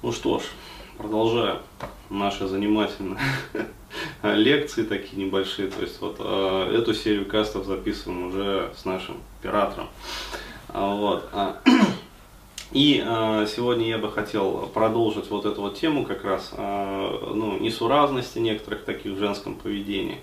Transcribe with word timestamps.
Ну 0.00 0.12
что 0.12 0.38
ж, 0.38 0.42
продолжаем 0.96 1.58
наши 2.08 2.46
занимательные 2.46 3.18
лекции 4.22 4.84
такие 4.84 5.24
небольшие. 5.24 5.68
То 5.68 5.82
есть 5.82 6.00
вот 6.00 6.18
э, 6.20 6.76
эту 6.78 6.94
серию 6.94 7.26
кастов 7.26 7.66
записываем 7.66 8.28
уже 8.28 8.72
с 8.76 8.84
нашим 8.84 9.16
оператором. 9.40 9.88
А, 10.68 10.94
вот. 10.94 11.28
А, 11.32 11.60
и 12.70 13.02
э, 13.04 13.46
сегодня 13.52 13.88
я 13.88 13.98
бы 13.98 14.08
хотел 14.08 14.70
продолжить 14.72 15.30
вот 15.30 15.46
эту 15.46 15.62
вот 15.62 15.76
тему 15.76 16.04
как 16.04 16.22
раз, 16.22 16.52
э, 16.56 17.18
ну, 17.34 17.58
несуразности 17.58 18.38
некоторых 18.38 18.84
таких 18.84 19.14
в 19.14 19.18
женском 19.18 19.56
поведении. 19.56 20.18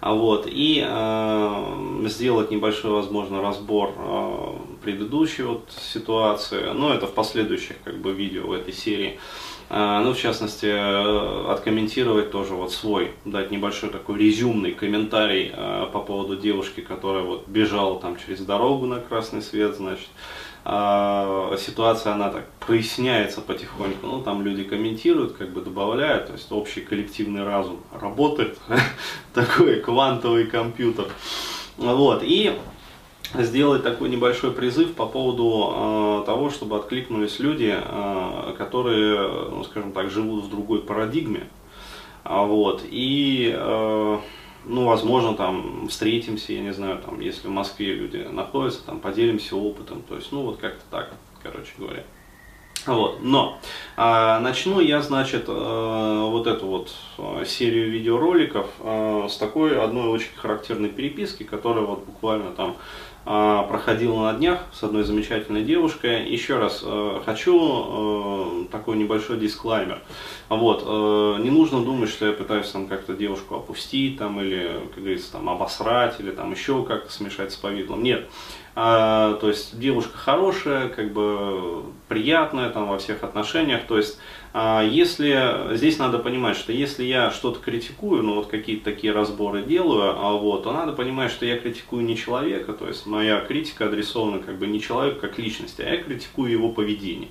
А 0.00 0.14
вот, 0.14 0.46
и 0.48 0.82
э, 0.82 2.06
сделать 2.06 2.50
небольшой, 2.50 2.92
возможно, 2.92 3.42
разбор 3.42 3.92
э, 3.94 4.56
предыдущей 4.82 5.42
вот 5.42 5.70
ситуации, 5.92 6.72
ну, 6.74 6.90
это 6.90 7.06
в 7.06 7.14
последующих, 7.14 7.76
как 7.84 7.98
бы, 7.98 8.12
видео 8.12 8.46
в 8.46 8.52
этой 8.52 8.72
серии. 8.72 9.18
Э, 9.70 10.00
ну, 10.02 10.14
в 10.14 10.18
частности, 10.18 10.66
э, 10.66 11.52
откомментировать 11.52 12.30
тоже 12.30 12.54
вот 12.54 12.72
свой, 12.72 13.12
дать 13.24 13.50
небольшой 13.50 13.90
такой 13.90 14.18
резюмный 14.18 14.72
комментарий 14.72 15.52
э, 15.52 15.86
по 15.92 16.00
поводу 16.00 16.36
девушки, 16.36 16.80
которая 16.80 17.22
вот 17.22 17.48
бежала 17.48 18.00
там 18.00 18.16
через 18.16 18.40
дорогу 18.40 18.86
на 18.86 19.00
красный 19.00 19.42
свет, 19.42 19.76
значит, 19.76 20.08
а, 20.70 21.56
ситуация, 21.56 22.12
она 22.12 22.28
так 22.28 22.44
проясняется 22.60 23.40
потихоньку, 23.40 24.06
ну, 24.06 24.20
там 24.20 24.42
люди 24.42 24.64
комментируют, 24.64 25.32
как 25.32 25.50
бы 25.50 25.62
добавляют, 25.62 26.26
то 26.26 26.32
есть 26.34 26.52
общий 26.52 26.82
коллективный 26.82 27.42
разум 27.42 27.80
работает, 27.90 28.58
такой 29.32 29.80
квантовый 29.80 30.46
компьютер, 30.46 31.06
вот, 31.78 32.22
и 32.22 32.58
сделать 33.34 33.82
такой 33.82 34.08
небольшой 34.08 34.52
призыв 34.52 34.94
по 34.94 35.06
поводу 35.06 36.22
э, 36.22 36.26
того, 36.26 36.50
чтобы 36.50 36.76
откликнулись 36.76 37.38
люди, 37.38 37.74
э, 37.76 38.54
которые, 38.56 39.50
ну, 39.50 39.64
скажем 39.64 39.92
так, 39.92 40.10
живут 40.10 40.44
в 40.44 40.50
другой 40.50 40.80
парадигме, 40.80 41.48
вот, 42.24 42.82
и 42.88 43.54
э, 43.56 44.18
ну, 44.64 44.84
возможно, 44.84 45.34
там 45.34 45.88
встретимся, 45.88 46.52
я 46.52 46.60
не 46.60 46.72
знаю, 46.72 46.98
там, 47.04 47.20
если 47.20 47.48
в 47.48 47.50
Москве 47.50 47.94
люди 47.94 48.18
находятся, 48.30 48.84
там, 48.84 49.00
поделимся 49.00 49.56
опытом, 49.56 50.02
то 50.02 50.16
есть, 50.16 50.30
ну, 50.32 50.42
вот 50.42 50.58
как-то 50.58 50.82
так, 50.90 51.12
короче 51.42 51.72
говоря. 51.78 52.04
Вот, 52.86 53.18
но 53.22 53.58
а, 53.96 54.40
начну 54.40 54.80
я, 54.80 55.02
значит, 55.02 55.44
а, 55.48 56.26
вот 56.26 56.46
эту 56.46 56.66
вот 56.66 56.94
а, 57.18 57.44
серию 57.44 57.90
видеороликов 57.90 58.66
а, 58.80 59.26
с 59.28 59.36
такой 59.36 59.78
одной 59.82 60.08
очень 60.08 60.34
характерной 60.36 60.88
переписки, 60.88 61.42
которая 61.42 61.84
вот 61.84 62.04
буквально 62.04 62.52
там 62.52 62.76
а, 63.24 63.64
проходила 63.64 64.30
на 64.30 64.34
днях 64.34 64.60
с 64.72 64.82
одной 64.82 65.04
замечательной 65.04 65.62
девушкой. 65.62 66.28
Еще 66.28 66.58
раз 66.58 66.82
а, 66.84 67.22
хочу 67.24 67.58
а, 67.60 68.64
такой 68.70 68.96
небольшой 68.96 69.38
дисклаймер. 69.38 70.00
Вот, 70.48 70.82
не 71.40 71.50
нужно 71.50 71.84
думать, 71.84 72.08
что 72.08 72.24
я 72.24 72.32
пытаюсь 72.32 72.70
там 72.70 72.86
как-то 72.86 73.12
девушку 73.12 73.56
опустить 73.56 74.16
там 74.16 74.40
или, 74.40 74.80
как 74.94 75.02
говорится, 75.02 75.32
там 75.32 75.50
обосрать 75.50 76.20
или 76.20 76.30
там 76.30 76.52
еще 76.52 76.84
как-то 76.84 77.12
смешать 77.12 77.52
с 77.52 77.56
повидлом. 77.56 78.02
Нет. 78.02 78.28
А, 78.80 79.34
то 79.40 79.48
есть 79.48 79.76
девушка 79.78 80.16
хорошая, 80.16 80.88
как 80.88 81.12
бы 81.12 81.82
приятная 82.06 82.70
там 82.70 82.86
во 82.86 82.98
всех 82.98 83.24
отношениях. 83.24 83.82
То 83.88 83.96
есть 83.96 84.20
если 84.54 85.74
здесь 85.76 85.98
надо 85.98 86.18
понимать, 86.18 86.56
что 86.56 86.72
если 86.72 87.04
я 87.04 87.30
что-то 87.30 87.60
критикую, 87.60 88.22
ну 88.22 88.34
вот 88.34 88.46
какие-то 88.46 88.84
такие 88.84 89.12
разборы 89.12 89.62
делаю, 89.62 90.14
а 90.16 90.32
вот, 90.32 90.64
то 90.64 90.72
надо 90.72 90.92
понимать, 90.92 91.30
что 91.30 91.44
я 91.46 91.58
критикую 91.58 92.04
не 92.04 92.16
человека, 92.16 92.72
то 92.72 92.88
есть 92.88 93.06
моя 93.06 93.40
критика 93.40 93.86
адресована 93.86 94.38
как 94.38 94.58
бы 94.58 94.66
не 94.66 94.80
человеку 94.80 95.20
как 95.20 95.38
личности, 95.38 95.82
а 95.82 95.90
я 95.90 96.02
критикую 96.02 96.50
его 96.50 96.70
поведение. 96.70 97.28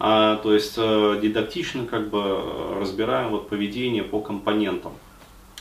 А, 0.00 0.36
то 0.36 0.54
есть 0.54 0.74
э, 0.76 1.18
дидактично 1.20 1.84
как 1.84 2.08
бы 2.08 2.40
разбираем 2.78 3.30
вот 3.30 3.48
поведение 3.48 4.04
по 4.04 4.20
компонентам. 4.20 4.92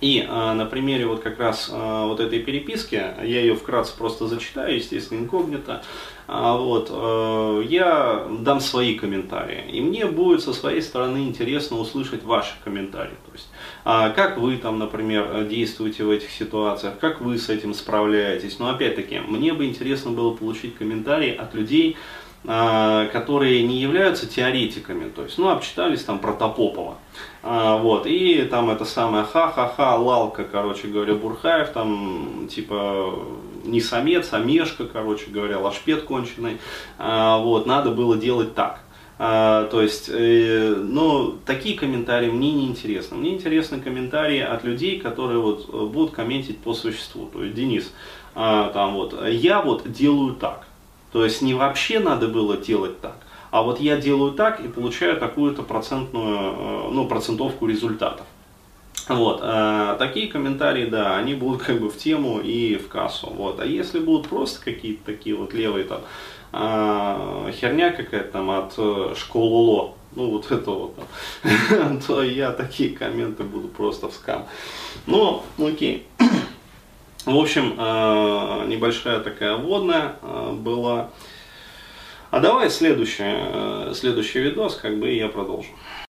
И 0.00 0.20
э, 0.20 0.52
на 0.52 0.64
примере 0.66 1.06
вот 1.06 1.20
как 1.20 1.40
раз 1.40 1.68
э, 1.72 2.04
вот 2.06 2.20
этой 2.20 2.38
переписки, 2.38 2.94
я 2.94 3.40
ее 3.40 3.56
вкратце 3.56 3.96
просто 3.96 4.28
зачитаю, 4.28 4.76
естественно, 4.76 5.18
инкогнито, 5.18 5.82
э, 6.28 6.32
вот, 6.32 6.88
э, 6.90 7.64
я 7.68 8.28
дам 8.40 8.60
свои 8.60 8.94
комментарии. 8.94 9.64
И 9.72 9.80
мне 9.80 10.06
будет 10.06 10.42
со 10.42 10.52
своей 10.52 10.82
стороны 10.82 11.26
интересно 11.26 11.78
услышать 11.78 12.22
ваши 12.22 12.54
комментарии. 12.62 13.16
То 13.26 13.32
есть, 13.32 13.48
э, 13.84 14.12
как 14.14 14.38
вы 14.38 14.56
там, 14.58 14.78
например, 14.78 15.44
действуете 15.44 16.04
в 16.04 16.10
этих 16.10 16.30
ситуациях, 16.30 16.98
как 17.00 17.20
вы 17.20 17.36
с 17.36 17.48
этим 17.48 17.74
справляетесь. 17.74 18.60
Но 18.60 18.70
опять-таки, 18.70 19.18
мне 19.18 19.52
бы 19.52 19.66
интересно 19.66 20.12
было 20.12 20.32
получить 20.32 20.76
комментарии 20.76 21.34
от 21.34 21.54
людей, 21.54 21.96
а, 21.96 22.27
которые 22.44 23.62
не 23.64 23.78
являются 23.78 24.26
теоретиками, 24.26 25.10
то 25.10 25.24
есть, 25.24 25.38
ну, 25.38 25.48
обчитались 25.50 26.04
там 26.04 26.18
про 26.18 26.32
Топопова, 26.32 26.96
а, 27.42 27.76
вот, 27.76 28.06
и 28.06 28.42
там 28.42 28.70
это 28.70 28.84
самое 28.84 29.24
ха-ха-ха, 29.24 29.96
лалка, 29.96 30.44
короче 30.44 30.88
говоря, 30.88 31.14
Бурхаев, 31.14 31.70
там, 31.70 32.48
типа, 32.48 33.14
не 33.64 33.80
самец, 33.80 34.28
а 34.32 34.38
мешка, 34.38 34.84
короче 34.84 35.30
говоря, 35.30 35.58
лашпет 35.58 36.02
конченый, 36.02 36.58
а, 36.98 37.38
вот, 37.38 37.66
надо 37.66 37.90
было 37.90 38.16
делать 38.16 38.54
так. 38.54 38.80
А, 39.20 39.64
то 39.64 39.82
есть, 39.82 40.08
э, 40.08 40.76
ну, 40.76 41.38
такие 41.44 41.76
комментарии 41.76 42.30
мне 42.30 42.52
не 42.52 42.66
интересны. 42.66 43.16
Мне 43.16 43.34
интересны 43.34 43.80
комментарии 43.80 44.38
от 44.38 44.62
людей, 44.62 45.00
которые 45.00 45.40
вот 45.40 45.68
будут 45.90 46.12
комментить 46.12 46.58
по 46.58 46.72
существу. 46.72 47.26
То 47.26 47.42
есть, 47.42 47.56
Денис, 47.56 47.92
а, 48.36 48.70
там 48.70 48.94
вот, 48.94 49.20
я 49.28 49.60
вот 49.60 49.90
делаю 49.90 50.34
так. 50.34 50.67
То 51.12 51.24
есть 51.24 51.42
не 51.42 51.54
вообще 51.54 52.00
надо 52.00 52.28
было 52.28 52.56
делать 52.56 53.00
так, 53.00 53.16
а 53.50 53.62
вот 53.62 53.80
я 53.80 53.96
делаю 53.96 54.32
так 54.32 54.60
и 54.60 54.68
получаю 54.68 55.18
такую-то 55.18 55.62
процентную, 55.62 56.36
э, 56.38 56.88
ну, 56.92 57.06
процентовку 57.06 57.66
результатов. 57.66 58.26
Вот, 59.08 59.40
э, 59.42 59.96
такие 59.98 60.28
комментарии, 60.28 60.84
да, 60.84 61.16
они 61.16 61.34
будут 61.34 61.62
как 61.62 61.80
бы 61.80 61.88
в 61.88 61.96
тему 61.96 62.40
и 62.40 62.76
в 62.76 62.88
кассу. 62.88 63.28
Вот. 63.30 63.58
А 63.58 63.64
если 63.64 64.00
будут 64.00 64.28
просто 64.28 64.62
какие-то 64.62 65.06
такие 65.06 65.34
вот 65.34 65.54
левые 65.54 65.84
там, 65.84 66.00
э, 66.52 67.52
херня 67.52 67.90
какая-то 67.90 68.32
там 68.32 68.50
от 68.50 68.74
э, 68.76 69.14
школуло, 69.16 69.94
ну 70.14 70.30
вот 70.30 70.50
это 70.50 70.70
вот, 70.70 70.94
то 72.06 72.22
я 72.22 72.52
такие 72.52 72.90
комменты 72.90 73.44
буду 73.44 73.68
просто 73.68 74.08
в 74.08 74.12
скам. 74.12 74.46
Ну, 75.06 75.42
окей. 75.58 76.06
В 77.24 77.36
общем, 77.36 77.74
э, 77.76 78.66
небольшая 78.68 79.20
такая 79.20 79.56
вводная 79.56 80.16
э, 80.22 80.52
была. 80.52 81.10
А 82.30 82.40
давай 82.40 82.70
следующий, 82.70 83.24
э, 83.24 83.92
следующий 83.94 84.40
видос, 84.40 84.76
как 84.76 84.98
бы 84.98 85.10
я 85.10 85.28
продолжу. 85.28 85.68